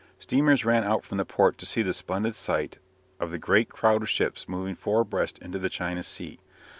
Steamers 0.17 0.65
ran 0.65 0.83
out 0.83 1.05
from 1.05 1.19
the 1.19 1.25
port 1.25 1.59
to 1.59 1.65
see 1.67 1.83
the 1.83 1.93
splendid 1.93 2.33
sight 2.33 2.79
of 3.19 3.29
the 3.29 3.37
great 3.37 3.69
crowd 3.69 4.01
of 4.01 4.09
ships 4.09 4.49
moving 4.49 4.73
four 4.73 5.01
abreast 5.01 5.37
into 5.37 5.59
the 5.59 5.69
China 5.69 6.01
Sea. 6.01 6.39